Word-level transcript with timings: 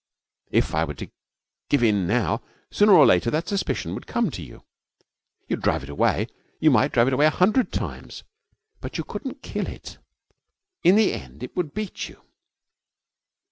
If 0.49 0.73
I 0.73 0.83
were 0.83 0.95
to 0.95 1.11
give 1.69 1.83
in 1.83 2.07
now, 2.07 2.41
sooner 2.71 2.91
or 2.93 3.05
later 3.05 3.29
that 3.29 3.47
suspicion 3.47 3.93
would 3.93 4.07
come 4.07 4.31
to 4.31 4.41
you. 4.41 4.63
You 5.47 5.57
would 5.57 5.61
drive 5.61 5.83
it 5.83 5.91
away. 5.91 6.25
You 6.59 6.71
might 6.71 6.91
drive 6.91 7.05
it 7.05 7.13
away 7.13 7.27
a 7.27 7.29
hundred 7.29 7.71
times. 7.71 8.23
But 8.79 8.97
you 8.97 9.03
couldn't 9.03 9.43
kill 9.43 9.67
it. 9.67 9.99
In 10.83 10.95
the 10.95 11.13
end 11.13 11.43
it 11.43 11.55
would 11.55 11.75
beat 11.75 12.09
you.' 12.09 12.23